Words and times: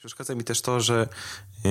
Przeszkadza 0.00 0.34
mi 0.34 0.44
też 0.44 0.62
to, 0.62 0.80
że 0.80 1.08
yy, 1.64 1.70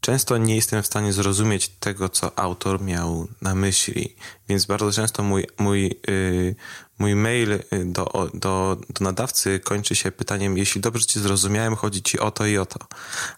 często 0.00 0.38
nie 0.38 0.56
jestem 0.56 0.82
w 0.82 0.86
stanie 0.86 1.12
zrozumieć 1.12 1.68
tego, 1.68 2.08
co 2.08 2.38
autor 2.38 2.82
miał 2.82 3.28
na 3.42 3.54
myśli, 3.54 4.16
więc 4.48 4.66
bardzo 4.66 4.92
często 4.92 5.22
mój, 5.22 5.46
mój, 5.58 5.82
yy, 6.08 6.54
mój 6.98 7.14
mail 7.14 7.52
y, 7.52 7.62
do, 7.84 8.30
do, 8.34 8.76
do 8.88 9.04
nadawcy 9.04 9.60
kończy 9.60 9.96
się 9.96 10.12
pytaniem, 10.12 10.58
jeśli 10.58 10.80
dobrze 10.80 11.06
cię 11.06 11.20
zrozumiałem, 11.20 11.76
chodzi 11.76 12.02
ci 12.02 12.18
o 12.18 12.30
to 12.30 12.46
i 12.46 12.58
o 12.58 12.66
to. 12.66 12.78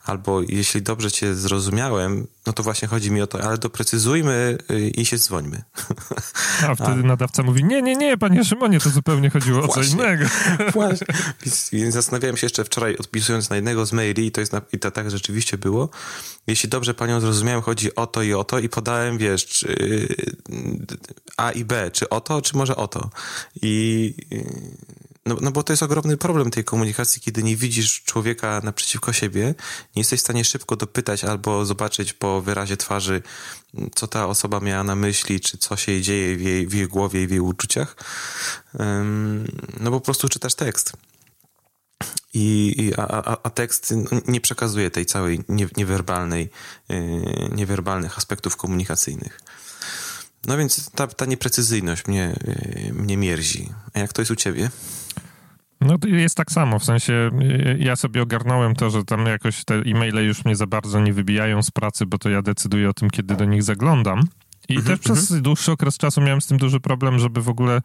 Albo 0.05 0.43
jeśli 0.43 0.83
dobrze 0.83 1.11
cię 1.11 1.35
zrozumiałem, 1.35 2.27
no 2.46 2.53
to 2.53 2.63
właśnie 2.63 2.89
chodzi 2.89 3.11
mi 3.11 3.23
o 3.23 3.27
to, 3.27 3.43
ale 3.43 3.59
doprecyzujmy 3.59 4.59
y, 4.71 4.89
i 4.89 5.07
się 5.07 5.19
dzwońmy. 5.19 5.63
A 6.69 6.75
wtedy 6.85 6.91
A. 6.91 7.07
nadawca 7.07 7.43
mówi, 7.43 7.64
nie, 7.64 7.82
nie, 7.82 7.96
nie, 7.96 8.19
panie 8.19 8.45
Szymonie, 8.45 8.81
to 8.81 8.91
zupełnie 8.91 9.31
chodziło 9.31 9.63
o 9.63 9.67
właśnie, 9.67 9.85
co 9.85 10.03
innego. 10.03 10.25
Właśnie. 10.73 11.07
Zastanawiałem 11.91 12.36
się 12.36 12.45
jeszcze 12.45 12.64
wczoraj, 12.64 12.96
odpisując 12.96 13.50
na 13.50 13.57
jednego 13.57 13.86
z 13.86 13.93
maili, 13.93 14.27
i 14.27 14.32
to, 14.32 14.41
jest 14.41 14.53
na, 14.53 14.61
i 14.73 14.79
to 14.79 14.91
tak 14.91 15.11
rzeczywiście 15.11 15.59
było, 15.59 15.89
jeśli 16.46 16.68
dobrze 16.68 16.95
panią 16.95 17.21
zrozumiałem, 17.21 17.63
chodzi 17.63 17.95
o 17.95 18.07
to 18.07 18.23
i 18.23 18.35
o 18.35 18.45
to 18.45 18.59
i 18.59 18.68
podałem, 18.68 19.18
wiesz, 19.18 19.46
czy, 19.46 19.77
A 21.36 21.50
i 21.50 21.64
B, 21.64 21.91
czy 21.91 22.09
o 22.09 22.21
to, 22.21 22.43
czy 22.43 22.57
może 22.57 22.77
o 22.77 22.89
to. 22.89 23.11
I 23.63 24.14
no, 25.26 25.36
no 25.40 25.50
bo 25.50 25.62
to 25.62 25.72
jest 25.72 25.82
ogromny 25.82 26.17
problem 26.17 26.50
tej 26.50 26.64
komunikacji, 26.64 27.22
kiedy 27.22 27.43
nie 27.43 27.57
widzisz 27.57 28.03
człowieka 28.03 28.61
naprzeciwko 28.64 29.12
siebie, 29.12 29.54
nie 29.96 30.00
jesteś 30.00 30.21
w 30.21 30.22
stanie 30.22 30.45
szybko 30.45 30.76
dopytać 30.76 31.25
albo 31.25 31.67
zobaczyć 31.67 32.12
po 32.12 32.42
wyrazie 32.42 32.77
twarzy, 32.77 33.22
co 33.95 34.06
ta 34.06 34.27
osoba 34.27 34.61
miała 34.61 34.84
na 34.84 34.95
myśli, 34.95 35.41
czy 35.41 35.59
co 35.59 35.77
się 35.77 36.00
dzieje 36.00 36.36
w 36.36 36.41
jej, 36.41 36.67
w 36.67 36.75
jej 36.75 36.86
głowie 36.89 37.22
i 37.22 37.27
w 37.27 37.31
jej 37.31 37.41
uczuciach. 37.41 37.97
No 39.81 39.91
bo 39.91 40.00
po 40.00 40.05
prostu 40.05 40.28
czytasz 40.28 40.55
tekst. 40.55 40.92
I, 42.36 42.92
a, 42.97 43.39
a, 43.42 43.50
tekst 43.50 43.95
nie 44.28 44.41
przekazuje 44.41 44.91
tej 44.91 45.06
całej 45.06 45.41
niewerbalnej, 45.77 46.51
yy, 46.89 46.98
niewerbalnych 47.53 48.19
aspektów 48.19 48.57
komunikacyjnych. 48.57 49.41
No 50.47 50.56
więc 50.56 50.91
ta, 50.91 51.06
ta 51.06 51.25
nieprecyzyjność 51.25 52.06
mnie, 52.06 52.34
yy, 52.87 52.92
mnie 52.92 53.17
mierzi. 53.17 53.69
A 53.95 53.98
jak 53.98 54.12
to 54.12 54.23
jest 54.23 54.31
u 54.31 54.37
ciebie? 54.37 54.70
No 55.81 55.98
to 55.98 56.09
jest 56.09 56.34
tak 56.34 56.53
samo, 56.53 56.78
w 56.78 56.84
sensie 56.84 57.31
yy, 57.41 57.77
ja 57.81 57.97
sobie 57.97 58.23
ogarnąłem 58.23 58.75
to, 58.75 58.91
że 58.91 59.05
tam 59.05 59.27
jakoś 59.27 59.64
te 59.64 59.75
e-maile 59.75 60.27
już 60.27 60.45
mnie 60.45 60.56
za 60.56 60.67
bardzo 60.67 61.01
nie 61.01 61.12
wybijają 61.12 61.62
z 61.62 61.70
pracy, 61.70 62.06
bo 62.06 62.19
to 62.19 62.31
ja 62.31 62.42
decyduję 62.42 62.91
o 62.91 62.95
tym, 62.95 63.11
kiedy 63.11 63.36
do 63.36 63.45
nich 63.45 63.62
zaglądam. 63.62 64.20
I 64.69 64.73
mm 64.73 64.84
-hmm, 64.84 64.86
też 64.86 64.98
przez 64.98 65.31
-hmm. 65.31 65.41
dłuższy 65.41 65.73
okres 65.73 65.98
czasu 65.98 66.20
miałem 66.20 66.41
z 66.41 66.47
tym 66.47 66.58
duży 66.58 66.81
problem, 66.81 67.19
żeby 67.19 67.42
w 67.42 67.48
ogóle, 67.48 67.81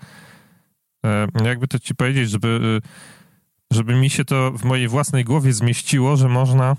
e, 1.05 1.27
jakby 1.45 1.67
to 1.67 1.79
ci 1.79 1.95
powiedzieć, 1.95 2.29
żeby 2.29 2.81
żeby 3.71 3.95
mi 3.95 4.09
się 4.09 4.25
to 4.25 4.51
w 4.51 4.63
mojej 4.63 4.88
własnej 4.88 5.23
głowie 5.23 5.53
zmieściło, 5.53 6.17
że 6.17 6.29
można 6.29 6.75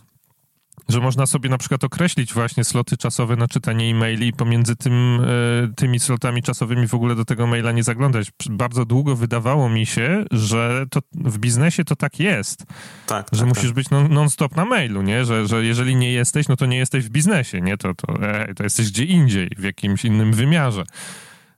że 0.91 1.01
można 1.01 1.27
sobie 1.27 1.51
na 1.51 1.59
przykład 1.59 1.85
określić 1.85 2.35
właśnie 2.35 2.65
sloty 2.65 2.97
czasowe 2.97 3.37
na 3.37 3.49
czytanie 3.49 3.91
e-maili 3.91 4.27
i 4.29 4.33
pomiędzy 4.33 4.77
tym, 4.77 5.21
e, 5.21 5.75
tymi 5.77 6.01
slotami 6.01 6.43
czasowymi 6.43 6.89
w 6.89 6.95
ogóle 6.95 7.15
do 7.15 7.25
tego 7.25 7.47
maila 7.47 7.73
nie 7.73 7.83
zaglądać. 7.83 8.33
Bardzo 8.51 8.85
długo 8.85 9.17
wydawało 9.17 9.69
mi 9.69 9.87
się, 9.87 10.25
że 10.31 10.85
to 10.91 11.01
w 11.13 11.39
biznesie 11.39 11.85
to 11.85 11.97
tak 11.97 12.21
jest. 12.21 12.65
Tak, 13.07 13.29
że 13.33 13.39
tak, 13.39 13.49
musisz 13.49 13.65
tak. 13.65 13.75
być 13.75 13.87
non-stop 13.91 14.57
na 14.57 14.65
mailu, 14.65 15.03
nie? 15.03 15.25
Że, 15.25 15.47
że 15.47 15.65
jeżeli 15.65 15.97
nie 15.97 16.13
jesteś, 16.13 16.49
no 16.49 16.57
to 16.57 16.67
nie 16.67 16.79
jesteś 16.79 17.05
w 17.05 17.11
biznesie, 17.11 17.61
nie? 17.61 17.77
To, 17.77 17.95
to, 17.95 18.15
to 18.57 18.63
jesteś 18.63 18.91
gdzie 18.91 19.05
indziej, 19.05 19.51
w 19.59 19.63
jakimś 19.63 20.05
innym 20.05 20.33
wymiarze. 20.33 20.85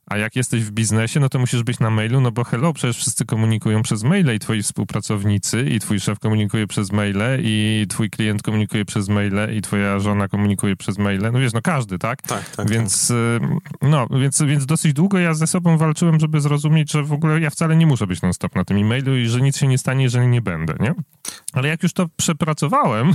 A 0.05 0.17
jak 0.17 0.35
jesteś 0.35 0.63
w 0.63 0.71
biznesie, 0.71 1.19
no 1.19 1.29
to 1.29 1.39
musisz 1.39 1.63
być 1.63 1.79
na 1.79 1.89
mailu, 1.89 2.21
no 2.21 2.31
bo 2.31 2.43
hello, 2.43 2.73
przecież 2.73 2.97
wszyscy 2.97 3.25
komunikują 3.25 3.81
przez 3.81 4.03
maile 4.03 4.35
i 4.35 4.39
twoi 4.39 4.63
współpracownicy, 4.63 5.63
i 5.63 5.79
twój 5.79 5.99
szef 5.99 6.19
komunikuje 6.19 6.67
przez 6.67 6.91
maile, 6.91 7.39
i 7.43 7.85
twój 7.89 8.09
klient 8.09 8.41
komunikuje 8.41 8.85
przez 8.85 9.09
maile, 9.09 9.57
i 9.57 9.61
twoja 9.61 9.99
żona 9.99 10.27
komunikuje 10.27 10.75
przez 10.75 10.97
maile. 10.97 11.31
No 11.31 11.39
wiesz, 11.39 11.53
no 11.53 11.61
każdy, 11.61 11.99
tak? 11.99 12.21
Tak, 12.21 12.49
tak. 12.55 12.69
Więc, 12.69 13.13
tak. 13.39 13.49
no, 13.81 14.07
więc, 14.19 14.41
więc 14.41 14.65
dosyć 14.65 14.93
długo 14.93 15.19
ja 15.19 15.33
ze 15.33 15.47
sobą 15.47 15.77
walczyłem, 15.77 16.19
żeby 16.19 16.41
zrozumieć, 16.41 16.91
że 16.91 17.03
w 17.03 17.13
ogóle 17.13 17.39
ja 17.39 17.49
wcale 17.49 17.75
nie 17.75 17.87
muszę 17.87 18.07
być 18.07 18.21
non-stop 18.21 18.55
na 18.55 18.65
tym 18.65 18.77
e-mailu 18.77 19.17
i 19.17 19.27
że 19.27 19.41
nic 19.41 19.57
się 19.57 19.67
nie 19.67 19.77
stanie, 19.77 20.03
jeżeli 20.03 20.27
nie 20.27 20.41
będę, 20.41 20.75
nie? 20.79 20.93
Ale 21.53 21.67
jak 21.67 21.83
już 21.83 21.93
to 21.93 22.07
przepracowałem, 22.17 23.13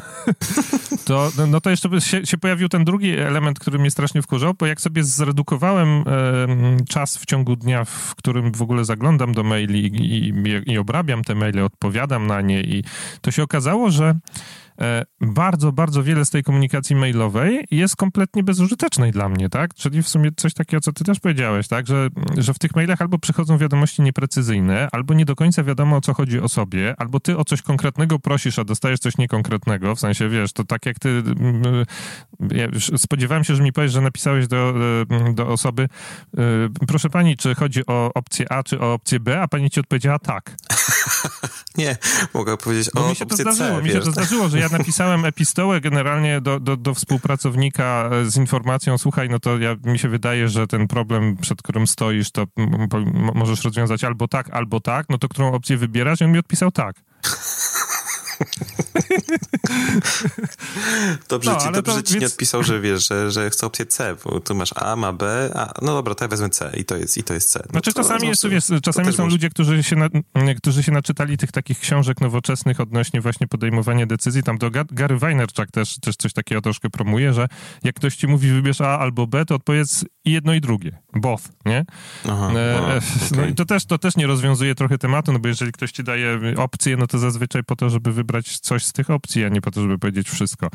to, 1.05 1.31
no 1.49 1.61
to 1.61 1.71
jeszcze 1.71 2.01
się, 2.01 2.27
się 2.27 2.39
pojawił 2.39 2.69
ten 2.69 2.85
drugi 2.85 3.19
element, 3.19 3.59
który 3.59 3.79
mnie 3.79 3.91
strasznie 3.91 4.23
wkurzał, 4.23 4.55
bo 4.59 4.67
jak 4.67 4.81
sobie 4.81 5.05
zredukowałem 5.05 5.89
e, 5.89 6.05
czas 6.89 7.19
w 7.19 7.27
ciągu 7.27 7.57
dnia, 7.57 7.85
w 7.85 8.15
którym 8.15 8.53
w 8.53 8.63
ogóle 8.63 8.85
zaglądam 8.85 9.35
do 9.35 9.43
maili 9.43 9.87
i, 9.87 10.29
i, 10.29 10.73
i 10.73 10.79
obrabiam 10.79 11.25
te 11.25 11.35
maile, 11.35 11.65
odpowiadam 11.65 12.27
na 12.27 12.41
nie 12.41 12.61
i 12.61 12.85
to 13.21 13.31
się 13.31 13.43
okazało, 13.43 13.91
że 13.91 14.15
bardzo, 15.21 15.73
bardzo 15.73 16.03
wiele 16.03 16.25
z 16.25 16.31
tej 16.31 16.43
komunikacji 16.43 16.97
mailowej 16.97 17.67
jest 17.71 17.97
kompletnie 17.97 18.43
bezużytecznej 18.43 19.13
dla 19.13 19.29
mnie, 19.29 19.49
tak? 19.49 19.75
Czyli 19.75 20.03
w 20.03 20.09
sumie 20.09 20.31
coś 20.37 20.55
takiego, 20.55 20.81
co 20.81 20.93
ty 20.93 21.05
też 21.05 21.21
powiedziałeś, 21.21 21.69
tak? 21.69 21.87
Że, 21.87 22.09
że 22.37 22.55
w 22.55 22.59
tych 22.59 22.77
mailach 22.77 23.03
albo 23.03 23.19
przychodzą 23.19 23.59
wiadomości 23.59 24.03
nieprecyzyjne, 24.03 24.89
albo 24.93 25.15
nie 25.15 25.25
do 25.25 25.37
końca 25.37 25.65
wiadomo, 25.65 25.97
o 25.97 26.01
co 26.01 26.15
chodzi 26.15 26.41
o 26.41 26.49
sobie, 26.49 26.95
albo 26.99 27.21
ty 27.21 27.37
o 27.37 27.45
coś 27.45 27.63
konkretnego 27.63 28.19
prosisz, 28.19 28.59
a 28.59 28.65
dostajesz 28.65 29.01
coś 29.01 29.19
niekonkretnego, 29.19 29.95
w 29.95 30.01
sensie, 30.01 30.29
wiesz, 30.29 30.53
to 30.53 30.65
tak 30.65 30.87
jak 30.87 30.99
ty... 30.99 31.09
Mm, 31.09 31.85
ja 32.51 32.69
spodziewałem 32.97 33.45
się, 33.45 33.55
że 33.55 33.63
mi 33.63 33.73
powiesz, 33.73 33.93
że 33.93 34.01
napisałeś 34.01 34.47
do, 34.47 34.75
e, 35.29 35.35
do 35.35 35.49
osoby 35.49 35.89
e, 36.39 36.41
proszę 36.87 37.11
pani, 37.11 37.37
czy 37.37 37.55
chodzi 37.55 37.87
o 37.87 38.11
opcję 38.15 38.53
A, 38.53 38.63
czy 38.63 38.81
o 38.81 38.93
opcję 38.93 39.21
B, 39.21 39.41
a 39.41 39.49
pani 39.49 39.71
ci 39.71 39.81
odpowiedziała 39.81 40.19
tak. 40.19 40.57
nie, 41.79 41.97
mogę 42.35 42.57
powiedzieć 42.57 42.91
o 42.97 43.09
mi 43.09 43.17
się 43.17 43.25
opcję 43.25 43.45
to 43.45 43.53
zdarzyło, 43.53 43.79
C, 43.79 43.85
Mi 43.85 43.91
się 43.91 44.01
to 44.01 44.11
zdarzyło, 44.11 44.49
że 44.49 44.59
ja 44.59 44.68
napisałem 44.73 45.25
epistołę 45.25 45.81
generalnie 45.81 46.41
do, 46.41 46.61
do, 46.61 46.77
do 46.77 46.95
współpracownika 46.95 48.11
z 48.25 48.37
informacją, 48.37 48.99
słuchaj, 48.99 49.29
no 49.29 49.39
to 49.39 49.59
ja, 49.59 49.77
mi 49.85 49.99
się 49.99 50.09
wydaje, 50.09 50.49
że 50.49 50.67
ten 50.67 50.89
problem, 50.89 51.37
przed 51.37 51.63
którym 51.63 51.87
stoisz, 51.87 52.31
to 52.31 52.47
możesz 53.35 53.65
rozwiązać 53.65 54.05
albo 54.05 54.29
tak, 54.29 54.51
albo 54.51 54.81
tak, 54.81 55.07
no 55.09 55.19
to 55.19 55.29
którą 55.29 55.53
opcję 55.53 55.77
wybierasz? 55.77 56.21
I 56.21 56.25
on 56.25 56.33
mi 56.33 56.39
odpisał 56.39 56.71
tak. 56.71 56.97
Dobrze 61.29 61.51
no, 61.51 61.61
ci, 61.61 61.73
dobrze 61.73 61.95
to, 61.95 62.03
ci 62.03 62.13
więc... 62.13 62.21
nie 62.21 62.27
odpisał, 62.27 62.63
że 62.63 62.81
wiesz, 62.81 63.09
że, 63.09 63.31
że 63.31 63.51
chce 63.51 63.67
opcję 63.67 63.87
C, 63.87 64.17
bo 64.25 64.41
tu 64.41 64.55
masz 64.55 64.71
A, 64.77 64.97
ma 64.97 65.13
B, 65.13 65.51
a 65.55 65.73
no 65.83 65.95
dobra, 65.95 66.15
to 66.15 66.25
ja 66.25 66.29
wezmę 66.29 66.51
C 66.51 66.73
i 66.77 66.85
to 66.85 66.97
jest, 66.97 67.19
i 67.19 67.23
to 67.23 67.35
jest 67.35 67.51
C. 67.51 67.61
No 67.65 67.71
znaczy 67.71 67.93
to, 67.93 68.03
czasami 68.03 68.29
jest, 68.29 68.49
wiesz, 68.49 68.65
czasami 68.83 69.13
są 69.13 69.29
ludzie, 69.29 69.51
którzy 69.51 69.83
się, 69.83 69.97
na, 69.97 70.09
którzy 70.57 70.83
się 70.83 70.93
naczytali 70.93 71.37
tych 71.37 71.53
takich 71.53 71.79
książek 71.79 72.21
nowoczesnych 72.21 72.81
odnośnie 72.81 73.21
właśnie 73.21 73.49
podejmowania 73.49 74.07
decyzji, 74.07 74.43
tam 74.43 74.59
do 74.59 74.71
Gary 74.71 75.19
Vaynerchuk 75.19 75.71
też, 75.71 75.99
też 75.99 76.17
coś 76.17 76.33
takiego 76.33 76.61
troszkę 76.61 76.91
promuje, 76.91 77.33
że 77.33 77.49
jak 77.85 77.95
ktoś 77.95 78.17
ci 78.17 78.27
mówi 78.27 78.53
wybierz 78.53 78.81
A 78.81 78.99
albo 78.99 79.27
B, 79.27 79.45
to 79.45 79.55
odpowiedz 79.55 80.05
i 80.29 80.33
jedno 80.33 80.55
i 80.55 80.61
drugie, 80.61 80.99
both, 81.13 81.43
nie? 81.67 81.85
Aha, 82.29 82.51
e, 82.57 82.79
aha, 82.79 83.01
no 83.37 83.47
i 83.47 83.55
to 83.55 83.65
też, 83.65 83.85
to 83.85 83.99
też 83.99 84.17
nie 84.17 84.27
rozwiązuje 84.27 84.75
trochę 84.75 84.99
tematu, 84.99 85.33
no 85.33 85.39
bo 85.39 85.49
jeżeli 85.49 85.73
ktoś 85.73 85.93
ci 85.93 86.05
daje 86.05 86.39
opcję, 86.57 86.97
no 86.97 87.07
to 87.07 87.19
zazwyczaj 87.19 87.65
po 87.65 87.77
to, 87.77 87.91
żeby 87.91 88.13
wybrać 88.13 88.59
coś 88.59 88.85
z 88.85 88.93
tych 88.93 89.11
opcji, 89.11 89.45
a 89.45 89.49
nie 89.49 89.61
po 89.61 89.71
to, 89.71 89.83
żeby 89.83 89.99
powiedzieć 89.99 90.31
wszystko. 90.31 90.69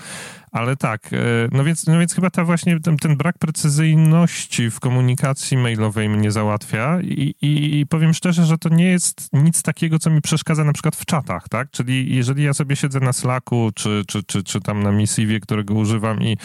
Ale 0.52 0.76
tak, 0.76 1.14
e, 1.14 1.18
no 1.52 1.64
więc, 1.64 1.88
no 1.88 2.00
więc 2.00 2.14
chyba 2.14 2.30
ta 2.30 2.46
właśnie 2.46 2.80
ten, 2.80 2.98
ten 2.98 3.18
brak 3.18 3.38
precyzyjności 3.38 4.72
w 4.72 4.80
komunikacji 4.80 5.58
mailowej 5.58 6.10
mnie 6.10 6.32
załatwia 6.32 7.02
i, 7.02 7.36
i, 7.42 7.80
i, 7.80 7.86
powiem 7.86 8.14
szczerze, 8.14 8.46
że 8.46 8.58
to 8.58 8.70
nie 8.70 8.86
jest 8.86 9.30
nic 9.34 9.64
takiego, 9.64 10.00
co 10.00 10.10
mi 10.10 10.22
przeszkadza 10.22 10.64
na 10.64 10.74
przykład 10.74 10.96
w 10.96 11.06
czatach, 11.06 11.50
tak? 11.50 11.72
Czyli 11.72 12.16
jeżeli 12.16 12.44
ja 12.44 12.54
sobie 12.54 12.76
siedzę 12.76 13.00
na 13.00 13.14
Slacku, 13.14 13.72
czy, 13.76 14.04
czy, 14.08 14.24
czy, 14.24 14.44
czy 14.44 14.62
tam 14.62 14.84
na 14.84 14.92
Missive, 14.92 15.40
którego 15.40 15.74
używam 15.74 16.22
i, 16.22 16.38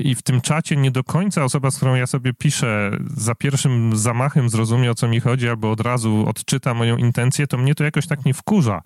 i 0.00 0.14
w 0.14 0.22
tym 0.22 0.40
czacie 0.40 0.76
nie 0.76 0.90
do 0.90 1.04
końca 1.04 1.44
osoba, 1.44 1.70
z 1.70 1.76
którą 1.76 1.94
ja 1.94 2.06
sobie 2.06 2.23
piszę, 2.32 2.98
za 3.16 3.34
pierwszym 3.34 3.96
zamachem 3.96 4.48
zrozumie, 4.48 4.90
o 4.90 4.94
co 4.94 5.08
mi 5.08 5.20
chodzi, 5.20 5.48
albo 5.48 5.70
od 5.70 5.80
razu 5.80 6.24
odczyta 6.28 6.74
moją 6.74 6.96
intencję, 6.96 7.46
to 7.46 7.58
mnie 7.58 7.74
to 7.74 7.84
jakoś 7.84 8.06
tak 8.06 8.24
nie 8.24 8.34
wkurza 8.34 8.82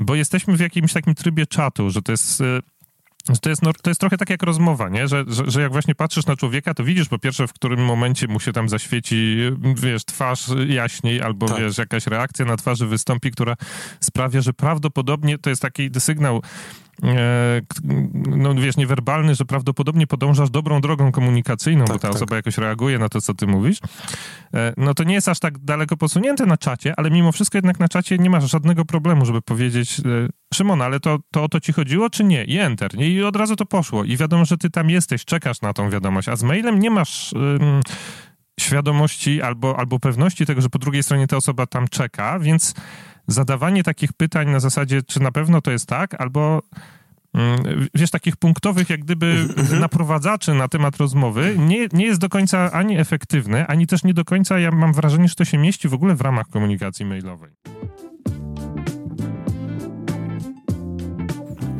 bo 0.00 0.14
jesteśmy 0.14 0.56
w 0.56 0.60
jakimś 0.60 0.92
takim 0.92 1.14
trybie 1.14 1.46
czatu, 1.46 1.90
że 1.90 2.02
to 2.02 2.12
jest 2.12 2.40
y, 2.40 2.60
to 3.40 3.48
jest, 3.50 3.62
no, 3.62 3.72
to 3.82 3.90
jest 3.90 4.00
trochę 4.00 4.16
tak 4.16 4.30
jak 4.30 4.42
rozmowa, 4.42 4.88
nie? 4.88 5.08
Że, 5.08 5.24
że, 5.28 5.50
że, 5.50 5.62
jak 5.62 5.72
właśnie 5.72 5.94
patrzysz 5.94 6.26
na 6.26 6.36
człowieka, 6.36 6.74
to 6.74 6.84
widzisz 6.84 7.08
po 7.08 7.18
pierwsze, 7.18 7.46
w 7.46 7.52
którym 7.52 7.84
momencie 7.84 8.28
mu 8.28 8.40
się 8.40 8.52
tam 8.52 8.68
zaświeci, 8.68 9.36
wiesz, 9.76 10.04
twarz 10.04 10.46
jaśniej, 10.68 11.22
albo 11.22 11.48
tak. 11.48 11.58
wiesz, 11.58 11.78
jakaś 11.78 12.06
reakcja 12.06 12.44
na 12.44 12.56
twarzy 12.56 12.86
wystąpi, 12.86 13.30
która 13.30 13.56
sprawia, 14.00 14.40
że 14.40 14.52
prawdopodobnie 14.52 15.38
to 15.38 15.50
jest 15.50 15.62
taki 15.62 15.90
sygnał 15.98 16.42
no 18.26 18.54
wiesz, 18.54 18.76
niewerbalny, 18.76 19.34
że 19.34 19.44
prawdopodobnie 19.44 20.06
podążasz 20.06 20.50
dobrą 20.50 20.80
drogą 20.80 21.12
komunikacyjną, 21.12 21.84
tak, 21.84 21.94
bo 21.94 21.98
ta 21.98 22.08
tak. 22.08 22.16
osoba 22.16 22.36
jakoś 22.36 22.58
reaguje 22.58 22.98
na 22.98 23.08
to, 23.08 23.20
co 23.20 23.34
ty 23.34 23.46
mówisz, 23.46 23.78
e, 24.54 24.72
no 24.76 24.94
to 24.94 25.04
nie 25.04 25.14
jest 25.14 25.28
aż 25.28 25.38
tak 25.38 25.58
daleko 25.58 25.96
posunięte 25.96 26.46
na 26.46 26.56
czacie, 26.56 26.94
ale 26.96 27.10
mimo 27.10 27.32
wszystko 27.32 27.58
jednak 27.58 27.80
na 27.80 27.88
czacie 27.88 28.18
nie 28.18 28.30
masz 28.30 28.50
żadnego 28.50 28.84
problemu, 28.84 29.24
żeby 29.24 29.42
powiedzieć 29.42 30.00
e, 30.00 30.02
Szymon, 30.54 30.82
ale 30.82 31.00
to, 31.00 31.18
to 31.32 31.44
o 31.44 31.48
to 31.48 31.60
ci 31.60 31.72
chodziło, 31.72 32.10
czy 32.10 32.24
nie? 32.24 32.44
I 32.44 32.58
enter. 32.58 32.96
Nie? 32.96 33.08
I 33.08 33.22
od 33.22 33.36
razu 33.36 33.56
to 33.56 33.66
poszło. 33.66 34.04
I 34.04 34.16
wiadomo, 34.16 34.44
że 34.44 34.56
ty 34.56 34.70
tam 34.70 34.90
jesteś, 34.90 35.24
czekasz 35.24 35.60
na 35.60 35.72
tą 35.72 35.90
wiadomość, 35.90 36.28
a 36.28 36.36
z 36.36 36.42
mailem 36.42 36.78
nie 36.78 36.90
masz 36.90 37.34
świadomości 38.60 39.42
albo, 39.42 39.78
albo 39.78 39.98
pewności 39.98 40.46
tego, 40.46 40.60
że 40.60 40.68
po 40.68 40.78
drugiej 40.78 41.02
stronie 41.02 41.26
ta 41.26 41.36
osoba 41.36 41.66
tam 41.66 41.88
czeka, 41.88 42.38
więc 42.38 42.74
zadawanie 43.32 43.82
takich 43.82 44.12
pytań 44.12 44.50
na 44.50 44.60
zasadzie, 44.60 45.02
czy 45.02 45.20
na 45.20 45.32
pewno 45.32 45.60
to 45.60 45.70
jest 45.70 45.86
tak, 45.86 46.20
albo 46.20 46.62
mm, 47.34 47.88
wiesz, 47.94 48.10
takich 48.10 48.36
punktowych 48.36 48.90
jak 48.90 49.00
gdyby 49.00 49.46
mhm. 49.58 49.80
naprowadzaczy 49.80 50.54
na 50.54 50.68
temat 50.68 50.96
rozmowy 50.96 51.54
nie, 51.58 51.88
nie 51.92 52.06
jest 52.06 52.20
do 52.20 52.28
końca 52.28 52.72
ani 52.72 52.98
efektywne, 52.98 53.66
ani 53.66 53.86
też 53.86 54.04
nie 54.04 54.14
do 54.14 54.24
końca, 54.24 54.58
ja 54.58 54.70
mam 54.70 54.92
wrażenie, 54.92 55.28
że 55.28 55.34
to 55.34 55.44
się 55.44 55.58
mieści 55.58 55.88
w 55.88 55.94
ogóle 55.94 56.14
w 56.14 56.20
ramach 56.20 56.48
komunikacji 56.48 57.06
mailowej. 57.06 57.50